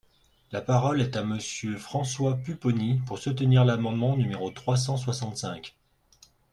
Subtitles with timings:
[0.51, 5.75] La parole est à Monsieur François Pupponi, pour soutenir l’amendement numéro trois cent soixante-cinq.